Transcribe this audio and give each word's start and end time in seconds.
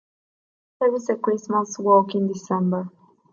There 0.79 0.95
is 0.95 1.09
a 1.11 1.15
Christmas 1.15 1.77
Walk 1.77 2.15
in 2.15 2.27
December. 2.27 2.89